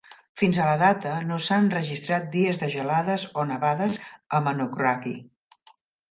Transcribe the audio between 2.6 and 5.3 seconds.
de gelades o nevades a Manokwari.